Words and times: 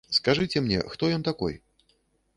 Скажыце 0.17 0.63
мне, 0.63 0.79
хто 0.95 1.11
ён 1.19 1.29
такой? 1.31 1.61